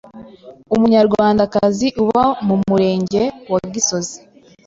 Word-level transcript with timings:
umunyarwandakazi 0.75 1.87
uba 2.03 2.23
mu 2.47 2.55
Murenge 2.67 3.23
wa 3.51 3.61
Gisozi 3.73 4.17